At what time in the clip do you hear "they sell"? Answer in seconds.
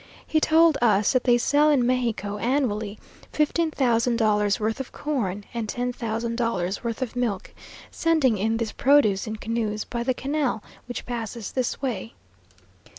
1.25-1.69